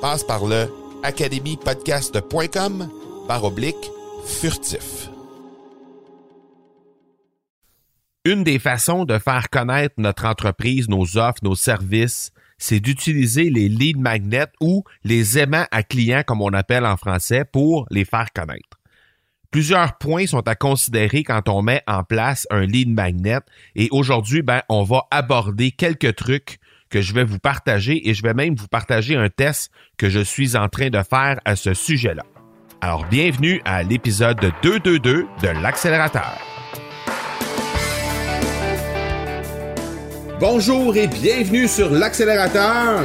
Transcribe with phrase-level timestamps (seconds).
[0.00, 0.68] Passe par le
[1.02, 2.88] academypodcast.com
[3.28, 3.90] par oblique
[4.24, 5.10] furtif.
[8.24, 13.68] Une des façons de faire connaître notre entreprise, nos offres, nos services, c'est d'utiliser les
[13.68, 18.32] lead magnets ou les aimants à clients, comme on appelle en français, pour les faire
[18.34, 18.80] connaître.
[19.50, 23.40] Plusieurs points sont à considérer quand on met en place un lead magnet
[23.74, 26.59] et aujourd'hui, ben, on va aborder quelques trucs
[26.90, 30.20] que je vais vous partager et je vais même vous partager un test que je
[30.20, 32.24] suis en train de faire à ce sujet-là.
[32.80, 36.38] Alors, bienvenue à l'épisode 222 de l'accélérateur.
[40.40, 43.02] Bonjour et bienvenue sur l'accélérateur.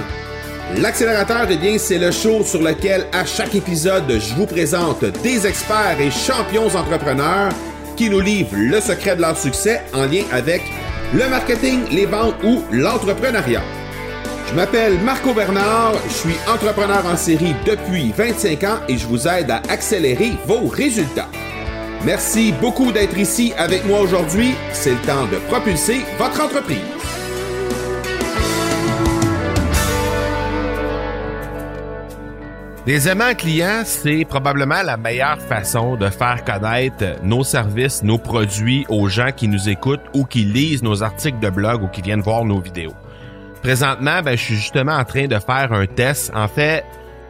[0.78, 5.46] L'accélérateur, eh bien, c'est le show sur lequel à chaque épisode, je vous présente des
[5.46, 7.52] experts et champions entrepreneurs
[7.98, 10.62] qui nous livrent le secret de leur succès en lien avec
[11.14, 13.62] le marketing, les ventes ou l'entrepreneuriat.
[14.48, 19.28] Je m'appelle Marco Bernard, je suis entrepreneur en série depuis 25 ans et je vous
[19.28, 21.30] aide à accélérer vos résultats.
[22.06, 24.54] Merci beaucoup d'être ici avec moi aujourd'hui.
[24.74, 26.95] C'est le temps de propulser votre entreprise.
[32.88, 38.86] Les aimants clients, c'est probablement la meilleure façon de faire connaître nos services, nos produits
[38.90, 42.22] aux gens qui nous écoutent ou qui lisent nos articles de blog ou qui viennent
[42.22, 42.94] voir nos vidéos.
[43.64, 46.32] Présentement, ben, je suis justement en train de faire un test.
[46.36, 46.86] En fait,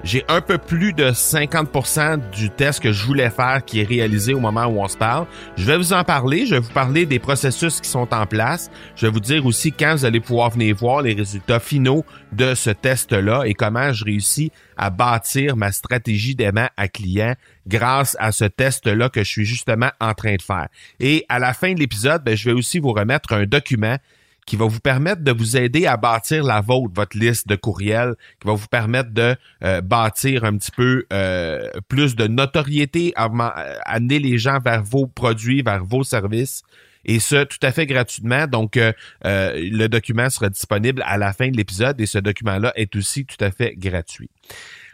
[0.06, 4.36] j'ai un peu plus de 50% du test que je voulais faire qui est réalisé
[4.36, 5.26] au moment où on se parle.
[5.58, 6.46] Je vais vous en parler.
[6.46, 8.70] Je vais vous parler des processus qui sont en place.
[8.96, 12.54] Je vais vous dire aussi quand vous allez pouvoir venir voir les résultats finaux de
[12.54, 17.34] ce test-là et comment je réussis à bâtir ma stratégie d'aimant à client
[17.68, 20.68] grâce à ce test-là que je suis justement en train de faire.
[21.00, 23.98] Et à la fin de l'épisode, ben, je vais aussi vous remettre un document
[24.46, 28.16] qui va vous permettre de vous aider à bâtir la vôtre, votre liste de courriels,
[28.40, 34.20] qui va vous permettre de euh, bâtir un petit peu euh, plus de notoriété, amener
[34.20, 36.64] les gens vers vos produits, vers vos services.
[37.08, 38.48] Et ce, tout à fait gratuitement.
[38.48, 38.92] Donc, euh,
[39.24, 43.44] le document sera disponible à la fin de l'épisode et ce document-là est aussi tout
[43.44, 44.30] à fait gratuit.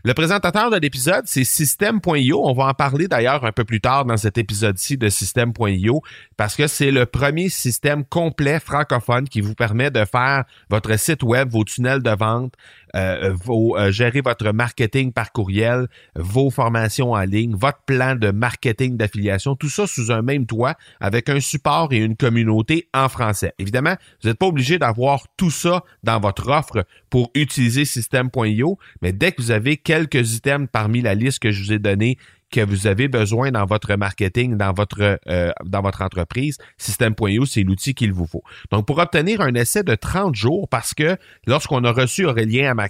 [0.03, 2.41] Le présentateur de l'épisode, c'est System.io.
[2.44, 6.01] On va en parler d'ailleurs un peu plus tard dans cet épisode-ci de System.io
[6.38, 11.22] parce que c'est le premier système complet francophone qui vous permet de faire votre site
[11.22, 12.56] web, vos tunnels de vente,
[12.95, 18.31] euh, vos, euh, gérer votre marketing par courriel, vos formations en ligne, votre plan de
[18.31, 23.07] marketing d'affiliation, tout ça sous un même toit avec un support et une communauté en
[23.07, 23.53] français.
[23.59, 29.13] Évidemment, vous n'êtes pas obligé d'avoir tout ça dans votre offre pour utiliser System.io, mais
[29.13, 32.18] dès que vous avez quelques items parmi la liste que je vous ai donnée
[32.51, 37.63] que vous avez besoin dans votre marketing, dans votre euh, dans votre entreprise, System.io, c'est
[37.63, 38.44] l'outil qu'il vous faut.
[38.72, 41.18] Donc, pour obtenir un essai de 30 jours, parce que
[41.48, 42.88] lorsqu'on a reçu Aurélien à ma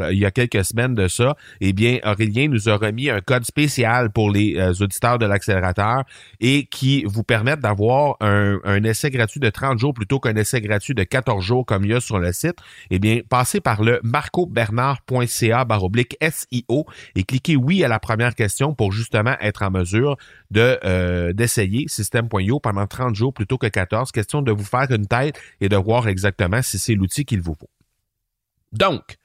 [0.00, 3.20] euh, il y a quelques semaines de ça, eh bien, Aurélien nous a remis un
[3.20, 6.02] code spécial pour les euh, auditeurs de l'accélérateur
[6.40, 10.60] et qui vous permettent d'avoir un, un, essai gratuit de 30 jours plutôt qu'un essai
[10.60, 12.56] gratuit de 14 jours comme il y a sur le site.
[12.90, 18.74] Eh bien, passez par le marcobernard.ca baroblique SIO et cliquez oui à la première question
[18.74, 20.16] pour justement être en mesure
[20.56, 24.10] euh, d'essayer System.io pendant 30 jours plutôt que 14.
[24.10, 27.54] Question de vous faire une tête et de voir exactement si c'est l'outil qu'il vous
[27.54, 27.70] faut.
[28.72, 29.18] Donc,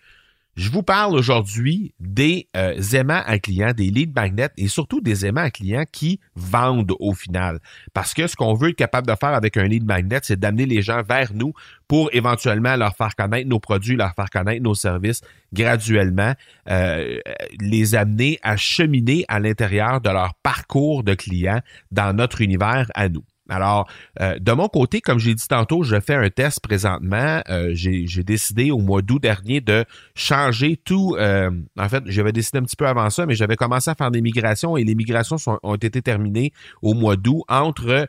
[0.59, 5.25] Je vous parle aujourd'hui des euh, aimants à clients, des lead magnets et surtout des
[5.25, 7.59] aimants à clients qui vendent au final.
[7.93, 10.65] Parce que ce qu'on veut être capable de faire avec un lead magnet, c'est d'amener
[10.65, 11.53] les gens vers nous
[11.87, 15.21] pour éventuellement leur faire connaître nos produits, leur faire connaître nos services
[15.53, 16.33] graduellement,
[16.69, 17.19] euh,
[17.61, 23.07] les amener à cheminer à l'intérieur de leur parcours de clients dans notre univers à
[23.07, 23.23] nous.
[23.49, 23.87] Alors,
[24.21, 27.41] euh, de mon côté, comme j'ai dit tantôt, je fais un test présentement.
[27.49, 29.85] Euh, j'ai décidé au mois d'août dernier de
[30.15, 31.15] changer tout.
[31.17, 34.11] Euh, en fait, j'avais décidé un petit peu avant ça, mais j'avais commencé à faire
[34.11, 38.07] des migrations et les migrations ont été terminées au mois d'août entre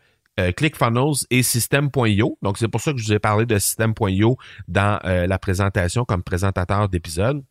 [0.57, 2.39] ClickFunnels et System.io.
[2.41, 4.37] Donc, c'est pour ça que je vous ai parlé de System.io
[4.69, 7.43] dans la présentation comme présentateur d'épisode.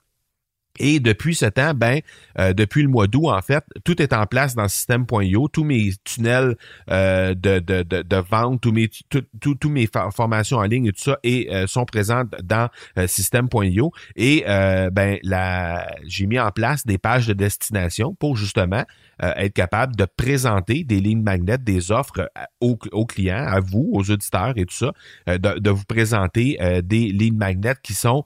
[0.79, 1.99] Et depuis ce temps, ben,
[2.39, 5.47] euh, depuis le mois d'août, en fait, tout est en place dans système.io.
[5.49, 6.55] Tous mes tunnels
[6.89, 11.19] euh, de, de, de, vente, tous mes, tout, mes formations en ligne et tout ça
[11.23, 12.69] et, euh, sont présents dans
[13.07, 13.91] système.io.
[14.15, 18.85] Et ben, la, j'ai mis en place des pages de destination pour justement
[19.19, 22.29] être capable de présenter des lignes magnets, des offres
[22.61, 24.93] aux, aux, clients, à vous, aux auditeurs et tout ça,
[25.27, 28.23] de, de, vous présenter des lignes magnets qui sont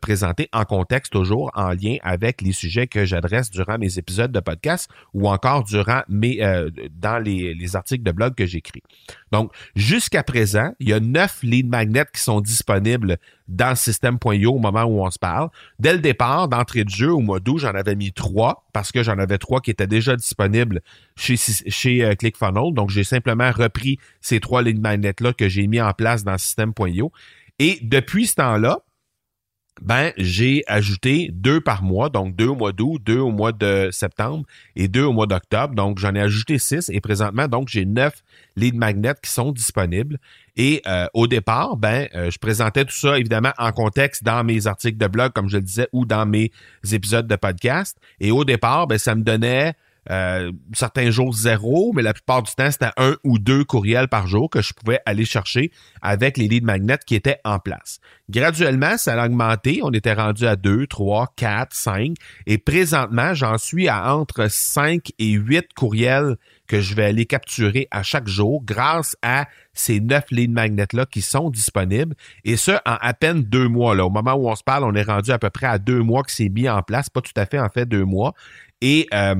[0.00, 4.40] présentées en contexte toujours en lien avec les sujets que j'adresse durant mes épisodes de
[4.40, 8.82] podcast ou encore durant mes euh, dans les, articles de blog que j'écris.
[9.30, 13.16] Donc, jusqu'à présent, il y a neuf lead magnets qui sont disponibles
[13.48, 15.48] dans système.io au moment où on se parle.
[15.78, 19.02] Dès le départ, d'entrée de jeu, au mois d'août, j'en avais mis trois parce que
[19.02, 20.80] j'en avais trois qui étaient déjà disponibles
[21.16, 22.74] chez, euh, ClickFunnels.
[22.74, 27.12] Donc, j'ai simplement repris ces trois lead magnets-là que j'ai mis en place dans système.io.
[27.58, 28.78] Et depuis ce temps-là,
[29.80, 33.88] ben, j'ai ajouté deux par mois, donc deux au mois d'août, deux au mois de
[33.90, 34.44] septembre
[34.76, 35.74] et deux au mois d'octobre.
[35.74, 38.22] Donc, j'en ai ajouté six et présentement, donc, j'ai neuf
[38.54, 40.18] lead magnets qui sont disponibles.
[40.56, 44.66] Et euh, au départ, ben, euh, je présentais tout ça évidemment en contexte dans mes
[44.66, 46.52] articles de blog, comme je le disais, ou dans mes
[46.92, 47.96] épisodes de podcast.
[48.20, 49.74] Et au départ, ben, ça me donnait
[50.10, 54.26] euh, certains jours zéro, mais la plupart du temps, c'était un ou deux courriels par
[54.26, 55.70] jour que je pouvais aller chercher
[56.00, 58.00] avec les leads magnets qui étaient en place.
[58.28, 59.80] Graduellement, ça a augmenté.
[59.82, 62.14] On était rendu à deux, trois, quatre, cinq.
[62.46, 67.86] Et présentement, j'en suis à entre cinq et huit courriels que je vais aller capturer
[67.90, 72.16] à chaque jour grâce à ces neuf lead magnets-là qui sont disponibles.
[72.44, 73.94] Et ce, en à peine deux mois.
[73.94, 74.06] Là.
[74.06, 76.22] Au moment où on se parle, on est rendu à peu près à deux mois
[76.22, 77.10] que c'est mis en place.
[77.10, 78.34] Pas tout à fait, en fait, deux mois.
[78.80, 79.36] Et euh,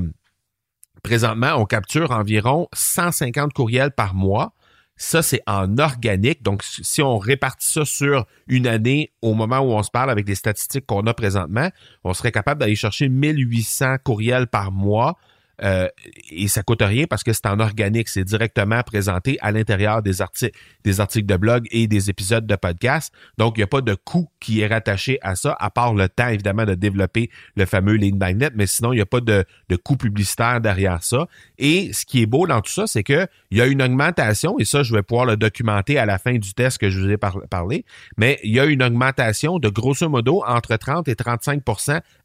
[1.03, 4.53] Présentement, on capture environ 150 courriels par mois.
[4.95, 6.43] Ça, c'est en organique.
[6.43, 10.27] Donc, si on répartit ça sur une année au moment où on se parle avec
[10.29, 11.69] les statistiques qu'on a présentement,
[12.05, 15.17] on serait capable d'aller chercher 1800 courriels par mois
[15.61, 15.87] euh,
[16.31, 20.21] et ça coûte rien parce que c'est en organique, c'est directement présenté à l'intérieur des
[20.21, 23.13] articles, des articles de blog et des épisodes de podcast.
[23.37, 26.09] Donc, il n'y a pas de coût qui est rattaché à ça, à part le
[26.09, 29.45] temps, évidemment, de développer le fameux lead magnet, mais sinon, il n'y a pas de,
[29.83, 31.27] coût publicitaire derrière ça.
[31.57, 34.57] Et ce qui est beau dans tout ça, c'est que il y a une augmentation,
[34.59, 37.09] et ça, je vais pouvoir le documenter à la fin du test que je vous
[37.09, 37.85] ai parlé,
[38.17, 41.61] mais il y a une augmentation de grosso modo entre 30 et 35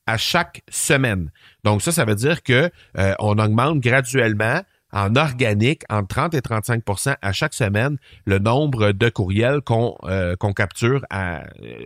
[0.08, 1.30] à chaque semaine.
[1.64, 6.40] Donc ça, ça veut dire que euh, on augmente graduellement en organique entre 30 et
[6.40, 11.40] 35% à chaque semaine le nombre de courriels qu'on euh, capture euh,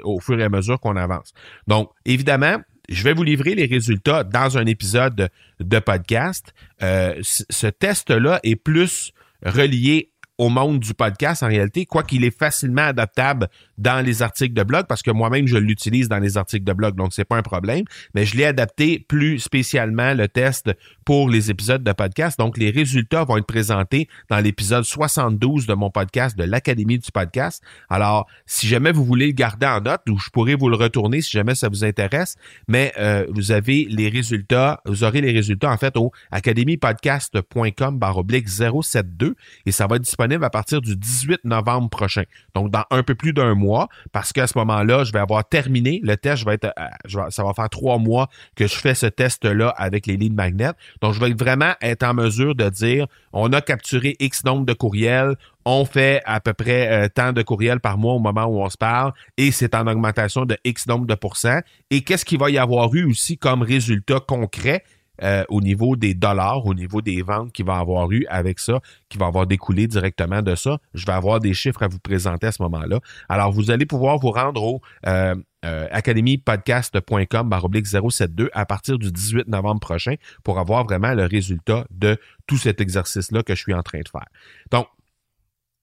[0.05, 1.35] au fur et à mesure qu'on avance.
[1.67, 2.59] Donc, évidemment,
[2.89, 5.29] je vais vous livrer les résultats dans un épisode
[5.59, 6.55] de podcast.
[6.81, 9.13] ce test-là est plus
[9.45, 13.49] relié au monde du podcast en réalité, quoiqu'il est facilement adaptable
[13.83, 16.95] dans les articles de blog, parce que moi-même, je l'utilise dans les articles de blog,
[16.95, 17.85] donc c'est pas un problème,
[18.15, 20.71] mais je l'ai adapté plus spécialement, le test,
[21.05, 22.39] pour les épisodes de podcast.
[22.39, 27.11] Donc, les résultats vont être présentés dans l'épisode 72 de mon podcast de l'Académie du
[27.11, 27.63] podcast.
[27.91, 31.21] Alors, si jamais vous voulez le garder en note, ou je pourrais vous le retourner
[31.21, 32.37] si jamais ça vous intéresse,
[32.69, 38.49] mais euh, vous avez les résultats, vous aurez les résultats en fait au academypodcast.com oblique
[38.49, 39.35] 072
[39.67, 42.25] et ça va être disponible à partir du 18 novembre prochain.
[42.55, 43.72] Donc, dans un peu plus d'un mois,
[44.13, 46.47] parce qu'à ce moment-là, je vais avoir terminé le test.
[46.47, 50.77] Euh, ça va faire trois mois que je fais ce test-là avec les lignes magnètes.
[51.01, 54.73] Donc, je vais vraiment être en mesure de dire, on a capturé X nombre de
[54.73, 58.63] courriels, on fait à peu près euh, tant de courriels par mois au moment où
[58.63, 61.61] on se parle, et c'est en augmentation de X nombre de pourcents.
[61.91, 64.85] Et qu'est-ce qu'il va y avoir eu aussi comme résultat concret?
[65.23, 68.81] Euh, au niveau des dollars, au niveau des ventes qu'il va avoir eu avec ça,
[69.11, 70.79] qui va avoir découlé directement de ça.
[70.95, 72.99] Je vais avoir des chiffres à vous présenter à ce moment-là.
[73.29, 75.35] Alors, vous allez pouvoir vous rendre au euh,
[75.67, 77.55] euh, academypodcast.com
[77.85, 80.15] 072 à partir du 18 novembre prochain
[80.45, 82.17] pour avoir vraiment le résultat de
[82.47, 84.29] tout cet exercice-là que je suis en train de faire.
[84.71, 84.87] Donc,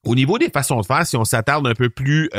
[0.06, 2.30] au niveau des façons de faire, si on s'attarde un peu plus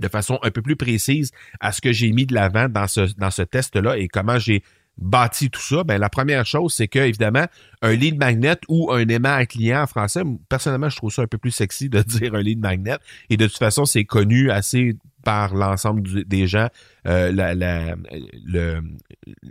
[0.00, 3.12] de façon un peu plus précise à ce que j'ai mis de l'avant dans ce,
[3.16, 4.62] dans ce test-là et comment j'ai
[4.98, 7.46] bâti tout ça, ben la première chose, c'est que évidemment,
[7.82, 11.26] un lead magnet ou un aimant à client en français, personnellement, je trouve ça un
[11.26, 12.96] peu plus sexy de dire un lead magnet.
[13.30, 16.68] Et de toute façon, c'est connu assez par l'ensemble des gens.
[17.06, 17.32] Euh,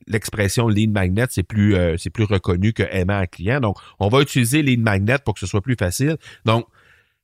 [0.07, 3.59] l'expression lead magnet, c'est plus, euh, c'est plus reconnu que aimant à client.
[3.59, 6.17] Donc, on va utiliser lead magnet pour que ce soit plus facile.
[6.45, 6.67] Donc,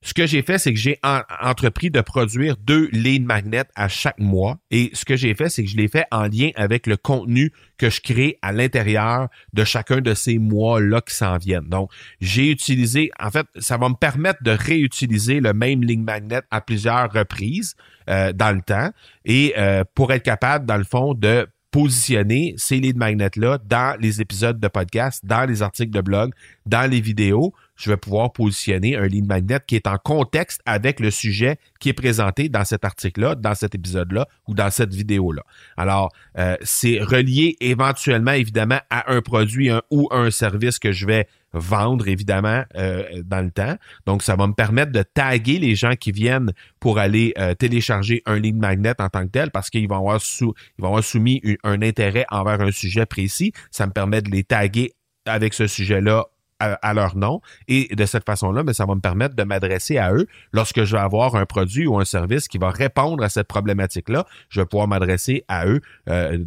[0.02, 0.98] ce que j'ai fait, c'est que j'ai
[1.42, 4.58] entrepris de produire deux lead magnets à chaque mois.
[4.70, 7.52] Et ce que j'ai fait, c'est que je l'ai fait en lien avec le contenu
[7.76, 11.68] que je crée à l'intérieur de chacun de ces mois-là qui s'en viennent.
[11.68, 11.90] Donc,
[12.20, 16.62] j'ai utilisé, en fait, ça va me permettre de réutiliser le même lead magnet à
[16.62, 17.76] plusieurs reprises
[18.08, 18.90] euh, dans le temps
[19.26, 24.20] et euh, pour être capable, dans le fond, de positionner ces lead magnets-là dans les
[24.20, 26.32] épisodes de podcast, dans les articles de blog,
[26.66, 31.00] dans les vidéos, je vais pouvoir positionner un lead magnet qui est en contexte avec
[31.00, 35.42] le sujet qui est présenté dans cet article-là, dans cet épisode-là ou dans cette vidéo-là.
[35.76, 41.26] Alors, euh, c'est relié éventuellement, évidemment, à un produit ou un service que je vais
[41.52, 43.76] vendre, évidemment, euh, dans le temps.
[44.06, 48.22] Donc, ça va me permettre de taguer les gens qui viennent pour aller euh, télécharger
[48.26, 52.60] un lead magnet en tant que tel parce qu'ils vont avoir, soumis un intérêt envers
[52.60, 53.52] un sujet précis.
[53.70, 54.92] Ça me permet de les taguer
[55.26, 56.26] avec ce sujet-là
[56.60, 57.40] à, leur nom.
[57.68, 60.84] Et de cette façon-là, mais ben, ça va me permettre de m'adresser à eux lorsque
[60.84, 64.26] je vais avoir un produit ou un service qui va répondre à cette problématique-là.
[64.48, 66.38] Je vais pouvoir m'adresser à eux euh,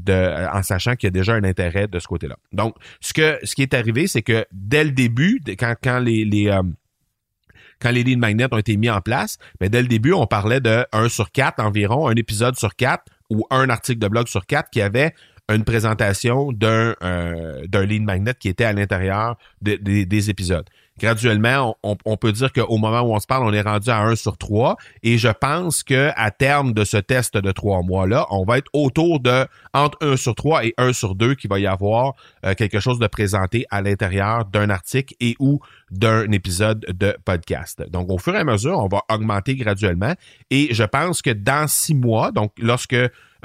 [0.54, 2.38] en sachant qu'il y a déjà un intérêt de ce côté-là.
[2.52, 6.26] Donc, ce que ce qui est arrivé, c'est que dès le début, quand, quand les,
[6.26, 6.62] les euh,
[7.80, 10.26] quand les lignes magnets ont été mis en place, mais ben, dès le début, on
[10.26, 14.28] parlait de 1 sur 4 environ, un épisode sur 4 ou un article de blog
[14.28, 15.14] sur 4 qui avait
[15.50, 20.68] une présentation d'un euh, d'un lead magnet qui était à l'intérieur des épisodes.
[21.00, 24.16] Graduellement, on, peut dire qu'au moment où on se parle, on est rendu à 1
[24.16, 28.46] sur 3 et je pense que à terme de ce test de trois mois-là, on
[28.46, 31.66] va être autour de entre 1 sur 3 et 1 sur 2 qu'il va y
[31.66, 32.14] avoir
[32.46, 35.60] euh, quelque chose de présenté à l'intérieur d'un article et ou
[35.90, 37.84] d'un épisode de podcast.
[37.90, 40.14] Donc, au fur et à mesure, on va augmenter graduellement
[40.52, 42.96] et je pense que dans six mois, donc lorsque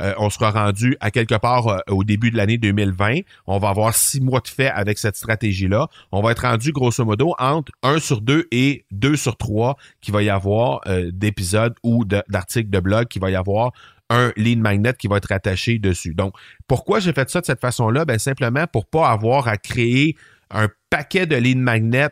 [0.01, 3.21] euh, on sera rendu à quelque part euh, au début de l'année 2020.
[3.47, 5.89] On va avoir six mois de fait avec cette stratégie-là.
[6.13, 10.11] On va être rendu grosso modo entre 1 sur 2 et 2 sur 3 qui
[10.11, 13.73] va y avoir euh, d'épisodes ou d'articles de, blog qui va y avoir
[14.11, 16.15] un lead magnet qui va être attaché dessus.
[16.15, 16.35] Donc,
[16.67, 18.05] pourquoi j'ai fait ça de cette façon-là?
[18.05, 20.17] Ben, simplement pour pas avoir à créer
[20.51, 22.09] un paquet de lead magnets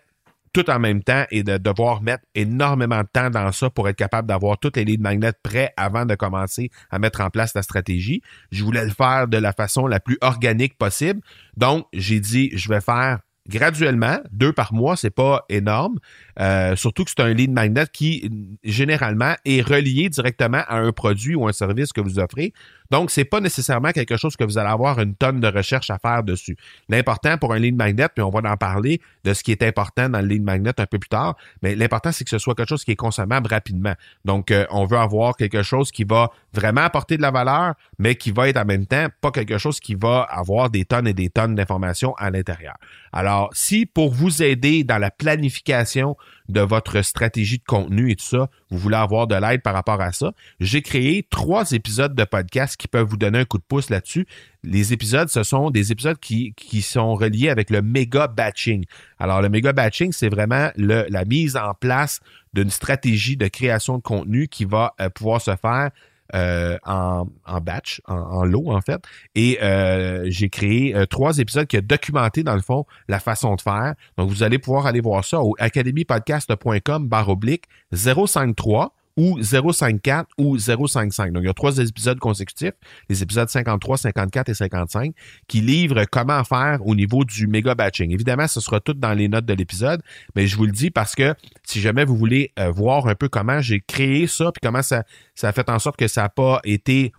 [0.56, 3.96] tout en même temps et de devoir mettre énormément de temps dans ça pour être
[3.96, 7.60] capable d'avoir toutes les lignes magnets prêts avant de commencer à mettre en place la
[7.60, 8.22] stratégie.
[8.52, 11.20] Je voulais le faire de la façon la plus organique possible.
[11.58, 15.98] Donc, j'ai dit, je vais faire graduellement, deux par mois, c'est pas énorme.
[16.40, 18.30] Euh, surtout que c'est un lead magnet qui,
[18.64, 22.52] généralement, est relié directement à un produit ou un service que vous offrez.
[22.90, 25.98] Donc, c'est pas nécessairement quelque chose que vous allez avoir une tonne de recherche à
[25.98, 26.56] faire dessus.
[26.88, 30.08] L'important pour un lead magnet, puis on va en parler de ce qui est important
[30.08, 32.68] dans le lead magnet un peu plus tard, mais l'important, c'est que ce soit quelque
[32.68, 33.94] chose qui est consommable rapidement.
[34.24, 38.14] Donc, euh, on veut avoir quelque chose qui va vraiment apporter de la valeur, mais
[38.14, 41.14] qui va être en même temps pas quelque chose qui va avoir des tonnes et
[41.14, 42.76] des tonnes d'informations à l'intérieur.
[43.12, 46.16] Alors, si pour vous aider dans la planification
[46.48, 50.00] de votre stratégie de contenu et tout ça, vous voulez avoir de l'aide par rapport
[50.00, 53.64] à ça, j'ai créé trois épisodes de podcast qui peuvent vous donner un coup de
[53.66, 54.26] pouce là-dessus.
[54.62, 58.84] Les épisodes, ce sont des épisodes qui, sont reliés avec le méga batching.
[59.18, 62.20] Alors, le méga batching, c'est vraiment la mise en place
[62.52, 65.90] d'une stratégie de création de contenu qui va euh, pouvoir se faire
[66.34, 67.26] euh, en,
[67.62, 69.02] batch, en, lot en fait.
[69.34, 73.54] Et euh, j'ai créé euh, trois épisodes qui ont documenté dans le fond la façon
[73.54, 73.94] de faire.
[74.16, 80.58] Donc vous allez pouvoir aller voir ça au academypodcast.com barre oblique 053 ou 054 ou
[80.58, 81.32] 055.
[81.32, 82.74] Donc, il y a trois épisodes consécutifs,
[83.08, 85.14] les épisodes 53, 54 et 55,
[85.48, 88.12] qui livrent comment faire au niveau du méga batching.
[88.12, 90.02] Évidemment, ce sera tout dans les notes de l'épisode,
[90.34, 93.28] mais je vous le dis parce que si jamais vous voulez euh, voir un peu
[93.28, 95.04] comment j'ai créé ça, puis comment ça,
[95.34, 97.12] ça a fait en sorte que ça n'a pas été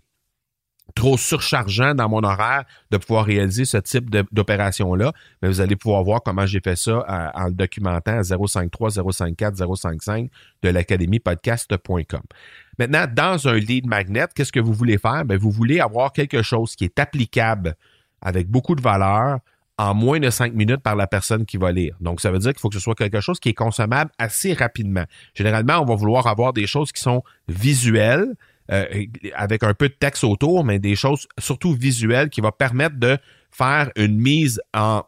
[0.96, 6.04] trop surchargeant dans mon horaire de pouvoir réaliser ce type d'opération-là, mais vous allez pouvoir
[6.04, 10.30] voir comment j'ai fait ça euh, en, le documentant à 053, 054, 055
[10.64, 12.22] de l'académiepodcast.com.
[12.80, 15.26] Maintenant, dans un lead magnet, qu'est-ce que vous voulez faire?
[15.26, 17.76] Ben, vous voulez avoir quelque chose qui est applicable
[18.22, 19.40] avec beaucoup de valeur
[19.80, 21.96] en moins de cinq minutes par la personne qui va lire.
[22.02, 24.54] Donc, ça veut dire qu'il faut que ce soit quelque chose qui est consommable assez
[24.54, 25.04] rapidement.
[25.36, 28.34] Généralement, on va vouloir avoir des choses qui sont visuelles,
[28.72, 29.06] euh,
[29.36, 33.18] avec un peu de texte autour, mais des choses surtout visuelles qui vont permettre de
[33.52, 35.04] faire une mise en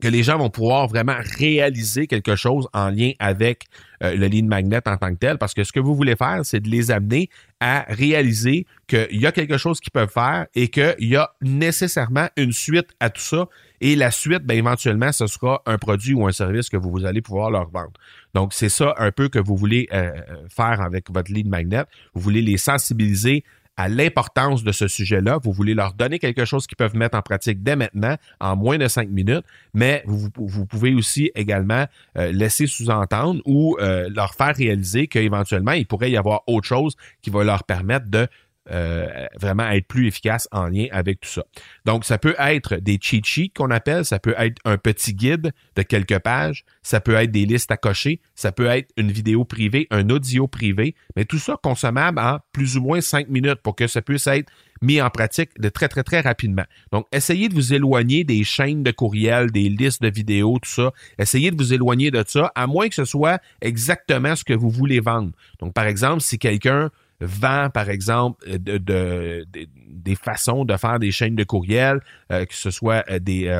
[0.00, 3.66] que les gens vont pouvoir vraiment réaliser quelque chose en lien avec
[4.02, 6.40] euh, le lead magnet en tant que tel, parce que ce que vous voulez faire,
[6.44, 7.28] c'est de les amener
[7.60, 12.28] à réaliser qu'il y a quelque chose qu'ils peuvent faire et qu'il y a nécessairement
[12.36, 13.48] une suite à tout ça.
[13.80, 17.22] Et la suite, bien, éventuellement, ce sera un produit ou un service que vous, allez
[17.22, 17.92] pouvoir leur vendre.
[18.34, 21.84] Donc, c'est ça un peu que vous voulez euh, euh, faire avec votre lead magnet.
[22.14, 23.44] Vous voulez les sensibiliser
[23.78, 25.38] à l'importance de ce sujet-là.
[25.42, 28.76] Vous voulez leur donner quelque chose qu'ils peuvent mettre en pratique dès maintenant, en moins
[28.76, 31.86] de cinq minutes, mais vous, pouvez aussi également
[32.18, 36.96] euh, laisser sous-entendre ou euh, leur faire réaliser qu'éventuellement, il pourrait y avoir autre chose
[37.22, 38.26] qui va leur permettre de
[38.70, 41.44] euh, vraiment être plus efficace en lien avec tout ça.
[41.84, 45.52] Donc, ça peut être des cheat sheets qu'on appelle, ça peut être un petit guide
[45.76, 49.44] de quelques pages, ça peut être des listes à cocher, ça peut être une vidéo
[49.44, 53.76] privée, un audio privé, mais tout ça consommable en plus ou moins cinq minutes pour
[53.76, 54.50] que ça puisse être
[54.82, 56.64] mis en pratique de très, très, très rapidement.
[56.92, 60.92] Donc, essayez de vous éloigner des chaînes de courriels, des listes de vidéos, tout ça.
[61.18, 64.70] Essayez de vous éloigner de ça, à moins que ce soit exactement ce que vous
[64.70, 65.32] voulez vendre.
[65.58, 69.46] Donc, par exemple, si quelqu'un vend, par exemple, euh, de,
[69.88, 72.00] des façons de faire des chaînes de courriel,
[72.32, 73.50] euh, que ce soit euh, des,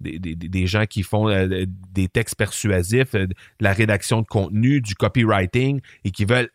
[0.00, 1.28] des, gens qui font
[1.92, 3.28] des textes persuasifs, de
[3.60, 6.50] la rédaction de contenu, du copywriting et qui veulent,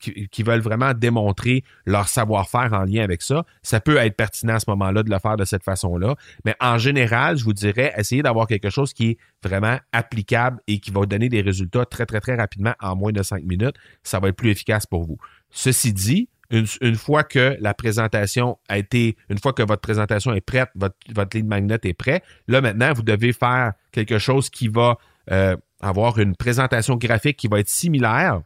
[0.00, 3.44] qui, veulent vraiment démontrer leur savoir-faire en lien avec ça.
[3.62, 6.16] Ça peut être pertinent à ce moment-là de le faire de cette façon-là.
[6.46, 10.80] Mais en général, je vous dirais, essayez d'avoir quelque chose qui est vraiment applicable et
[10.80, 13.76] qui va donner des résultats très, très, très rapidement en moins de cinq minutes.
[14.02, 15.18] Ça va être plus efficace pour vous.
[15.50, 20.40] Ceci dit, une, fois que la présentation a été, une fois que votre présentation est
[20.40, 24.68] prête, votre, votre lead magnet est prêt, là maintenant, vous devez faire quelque chose qui
[24.68, 24.96] va
[25.32, 28.42] euh, avoir une présentation graphique qui va être similaire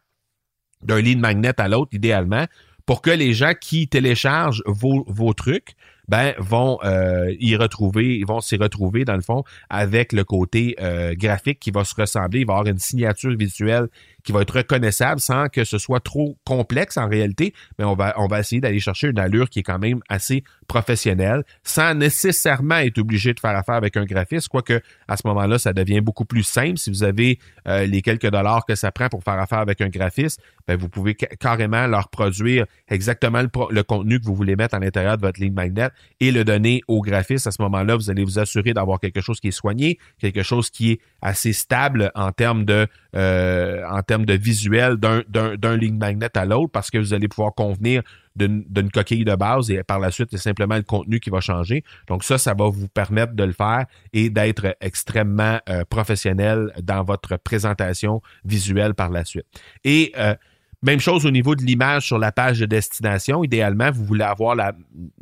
[0.83, 2.47] d'un lead magnet à l'autre, idéalement,
[2.87, 5.75] pour que les gens qui téléchargent vos, trucs
[6.09, 10.75] ben vont euh, y retrouver, ils vont s'y retrouver dans le fond avec le côté
[10.81, 13.87] euh, graphique qui va se ressembler, il va y avoir une signature visuelle
[14.25, 18.15] qui va être reconnaissable sans que ce soit trop complexe en réalité, mais on va,
[18.19, 22.77] on va essayer d'aller chercher une allure qui est quand même assez professionnelle sans nécessairement
[22.77, 26.25] être obligé de faire affaire avec un graphiste, quoique à ce moment-là, ça devient beaucoup
[26.25, 26.79] plus simple.
[26.79, 29.89] Si vous avez euh, les quelques dollars que ça prend pour faire affaire avec un
[29.89, 34.79] graphiste, ben, vous pouvez carrément leur produire exactement le, contenu que vous voulez mettre à
[34.79, 37.47] l'intérieur de votre ligne magnet et le donner au graphiste.
[37.47, 40.71] À ce moment-là, vous allez vous assurer d'avoir quelque chose qui est soigné, quelque chose
[40.71, 46.45] qui est assez stable en termes de, euh, termes de visuel d'un ligne magnet à
[46.45, 48.03] l'autre parce que vous allez pouvoir convenir
[48.35, 51.85] d'une coquille de base et par la suite, c'est simplement le contenu qui va changer.
[52.09, 57.05] Donc ça, ça va vous permettre de le faire et d'être extrêmement euh, professionnel dans
[57.05, 59.47] votre présentation visuelle par la suite.
[59.85, 60.35] Et euh,
[60.83, 63.45] même chose au niveau de l'image sur la page de destination.
[63.45, 64.73] Idéalement, vous voulez avoir la,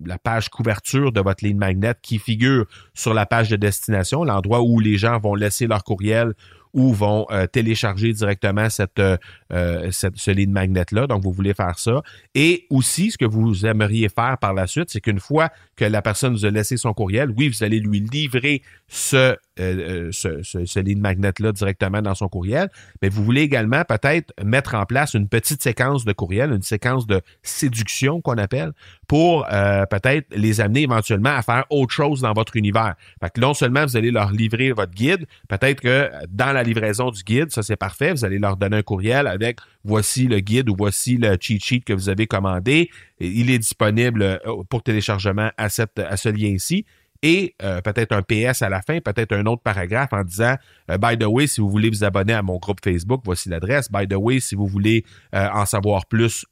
[0.03, 4.63] la, page couverture de votre ligne magnet qui figure sur la page de destination, l'endroit
[4.63, 6.33] où les gens vont laisser leur courriel
[6.73, 9.17] ou vont euh, télécharger directement cette, euh,
[9.53, 11.07] euh, cette ce lead magnet-là.
[11.07, 12.03] Donc, vous voulez faire ça.
[12.35, 16.03] Et aussi, ce que vous aimeriez faire par la suite, c'est qu'une fois que la
[16.03, 20.81] personne vous a laissé son courriel, oui, vous allez lui livrer ce, ce, ce, ce
[20.81, 22.71] lead magnet-là directement dans son courriel,
[23.03, 27.07] mais vous voulez également peut-être mettre en place une petite séquence de courriel, une séquence
[27.07, 28.73] de séduction qu'on appelle,
[29.07, 32.95] pour peut-être les amener éventuellement à faire autre chose dans votre univers.
[33.21, 37.11] Fait que non seulement vous allez leur livrer votre guide, peut-être que dans la livraison
[37.11, 38.13] du guide, ça c'est parfait.
[38.13, 41.81] Vous allez leur donner un courriel avec voici le guide ou voici le cheat sheet
[41.81, 42.91] que vous avez commandé.
[43.21, 46.85] Il est disponible euh, pour téléchargement à, cette, à ce lien ici
[47.23, 50.57] et euh, peut-être un PS à la fin, peut-être un autre paragraphe en disant
[50.91, 53.91] euh, By the way, si vous voulez vous abonner à mon groupe Facebook, voici l'adresse.
[53.91, 56.45] By the way, si vous voulez en savoir plus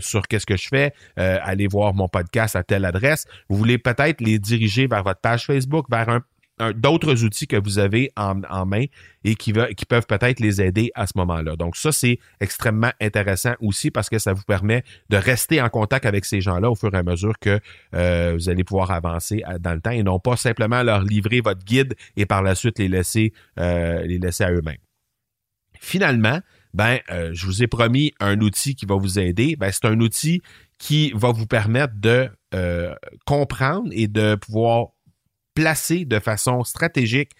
[0.00, 3.26] sur qu'est-ce que je fais, allez voir mon podcast à telle adresse.
[3.48, 6.22] Vous voulez peut-être les diriger vers votre page Facebook, vers un
[6.70, 8.84] d'autres outils que vous avez en, main
[9.24, 11.56] et qui, peuvent peut-être les aider à ce moment-là.
[11.56, 16.06] Donc ça, c'est extrêmement intéressant aussi parce que ça vous permet de rester en contact
[16.06, 17.60] avec ces gens-là au fur et à mesure que
[17.94, 21.64] euh, vous allez pouvoir avancer dans le temps et non pas simplement leur livrer votre
[21.64, 24.78] guide et par la suite les laisser, euh, à eux-mêmes.
[25.80, 26.40] Finalement,
[26.74, 29.56] ben, euh, je vous ai promis un outil qui va vous aider.
[29.56, 30.40] Ben, c'est un outil
[30.78, 32.28] qui va vous permettre de
[33.24, 34.88] comprendre et de pouvoir
[35.54, 37.32] placer de façon stratégique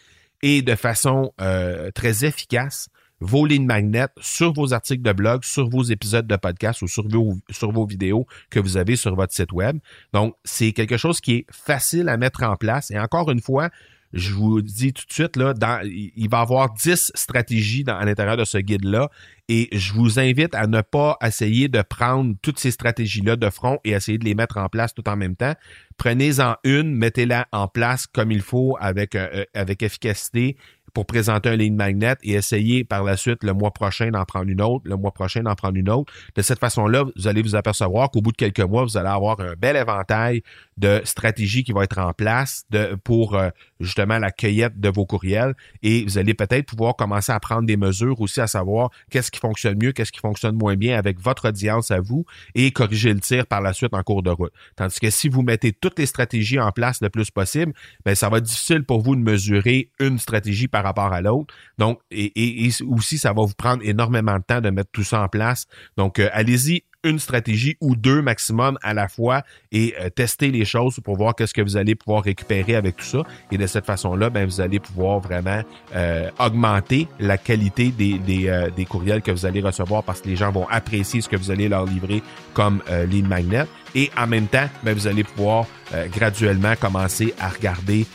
[0.42, 2.88] et de façon euh, très efficace
[3.22, 7.07] vos lignes magnètes sur vos articles de blog, sur vos épisodes de podcast ou sur
[7.09, 9.79] vos, sur vos vidéos que vous avez sur votre site web.
[10.12, 12.90] Donc, c'est quelque chose qui est facile à mettre en place.
[12.90, 13.70] Et encore une fois,
[14.12, 18.05] je vous dis tout de suite, là, il va y avoir 10 stratégies dans, à
[18.05, 19.11] l'intérieur de ce guide-là.
[19.48, 23.79] Et je vous invite à ne pas essayer de prendre toutes ces stratégies-là de front
[23.85, 25.55] et essayer de les mettre en place tout en même temps.
[25.96, 30.57] Prenez-en une, mettez-la en place comme il faut avec, euh, avec efficacité
[30.94, 34.48] pour présenter un ligne magnet et essayer par la suite le mois prochain d'en prendre
[34.48, 36.12] une autre, le mois prochain d'en prendre une autre.
[36.35, 39.40] De cette façon-là, vous allez vous apercevoir qu'au bout de quelques mois, vous allez avoir
[39.40, 40.42] un bel éventail
[40.76, 43.50] de stratégies qui vont être en place de, pour euh,
[43.81, 47.76] justement la cueillette de vos courriels et vous allez peut-être pouvoir commencer à prendre des
[47.76, 51.48] mesures aussi à savoir qu'est-ce qui fonctionne mieux, qu'est-ce qui fonctionne moins bien avec votre
[51.48, 52.24] audience à vous
[52.55, 54.52] et corriger le tir par la suite en cours de route.
[54.76, 57.72] Tandis que si vous mettez toutes les stratégies en place le plus possible,
[58.05, 61.54] ben ça va être difficile pour vous de mesurer une stratégie par rapport à l'autre.
[61.78, 65.28] Donc, et, aussi, ça va vous prendre énormément de temps de mettre tout ça en
[65.28, 65.66] place.
[65.96, 69.42] Donc, euh, allez-y une stratégie ou deux maximum à la fois
[69.72, 73.04] et euh, tester les choses pour voir qu'est-ce que vous allez pouvoir récupérer avec tout
[73.04, 73.22] ça.
[73.50, 75.62] Et de cette façon-là, ben, vous allez pouvoir vraiment
[75.94, 80.28] euh, augmenter la qualité des, des, euh, des, courriels que vous allez recevoir parce que
[80.28, 82.22] les gens vont apprécier ce que vous allez leur livrer
[82.54, 83.66] comme lead magnet.
[83.94, 85.66] Et en même temps, ben, vous allez pouvoir
[86.11, 88.07] graduellement commencer à regarder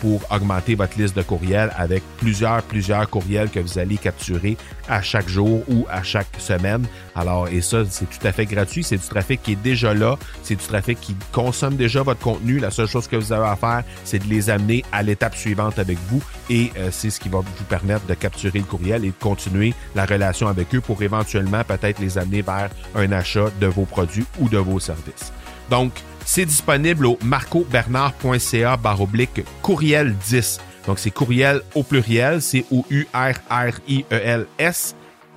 [0.00, 4.56] pour augmenter votre liste de courriels avec plusieurs, plusieurs courriels que vous allez capturer
[4.88, 6.86] à chaque jour ou à chaque semaine.
[7.14, 8.84] Alors, et ça, c'est tout à fait gratuit.
[8.84, 10.16] C'est du trafic qui est déjà là.
[10.42, 12.58] C'est du trafic qui consomme déjà votre contenu.
[12.58, 15.78] La seule chose que vous avez à faire, c'est de les amener à l'étape suivante
[15.78, 16.22] avec vous.
[16.50, 19.74] Et euh, c'est ce qui va vous permettre de capturer le courriel et de continuer
[19.94, 24.26] la relation avec eux pour éventuellement peut-être les amener vers un achat de vos produits
[24.38, 25.15] ou de vos services.
[25.70, 25.92] Donc,
[26.24, 30.60] c'est disponible au marcobernard.ca baroblique courriel 10.
[30.86, 33.06] Donc, c'est courriel au pluriel, c'est O-U-R-R-I-E-L-S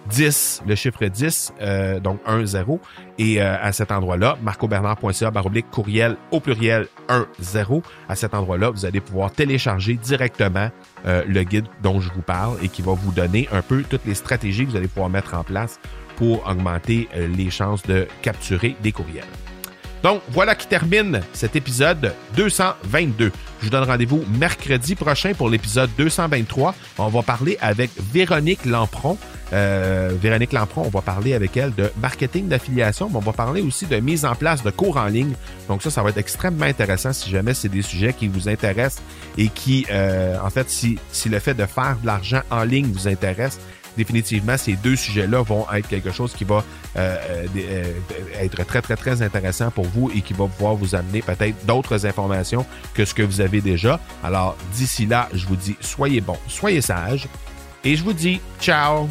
[0.09, 2.79] 10, le chiffre 10, euh, donc 1, 0.
[3.17, 7.83] Et euh, à cet endroit-là, marcobernard.ca baroblique courriel au pluriel 1, 0.
[8.07, 10.69] À cet endroit-là, vous allez pouvoir télécharger directement
[11.05, 14.05] euh, le guide dont je vous parle et qui va vous donner un peu toutes
[14.05, 15.79] les stratégies que vous allez pouvoir mettre en place
[16.15, 19.23] pour augmenter les chances de capturer des courriels.
[20.03, 23.31] Donc, voilà qui termine cet épisode 222.
[23.59, 26.73] Je vous donne rendez-vous mercredi prochain pour l'épisode 223.
[26.97, 29.17] On va parler avec Véronique Lampron.
[29.51, 33.61] Euh, Véronique Lampron, on va parler avec elle de marketing d'affiliation, mais on va parler
[33.61, 35.33] aussi de mise en place de cours en ligne.
[35.67, 39.03] Donc ça, ça va être extrêmement intéressant si jamais c'est des sujets qui vous intéressent
[39.37, 42.85] et qui, euh, en fait, si, si le fait de faire de l'argent en ligne
[42.85, 43.59] vous intéresse,
[43.99, 46.63] définitivement, ces deux sujets-là vont être quelque chose qui va
[46.95, 47.93] euh, euh, euh,
[48.39, 52.05] être très, très, très intéressant pour vous et qui va pouvoir vous amener peut-être d'autres
[52.05, 53.99] informations que ce que vous avez déjà.
[54.23, 57.27] Alors, d'ici là, je vous dis, soyez bons, soyez sages
[57.83, 59.09] et je vous dis ciao!